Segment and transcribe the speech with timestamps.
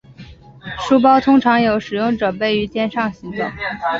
[0.79, 3.43] 书包通常由使用者背于肩上行走。